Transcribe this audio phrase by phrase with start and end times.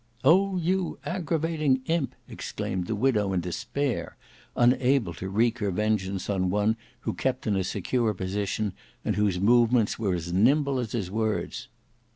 [0.23, 0.57] "O!
[0.57, 4.15] you aggravating imp!" exclaimed the widow in despair,
[4.55, 8.73] unable to wreak her vengeance on one who kept in a secure position,
[9.05, 11.67] and whose movements were as nimble as his words.